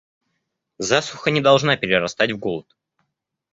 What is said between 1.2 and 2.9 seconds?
не должна перерастать в голод.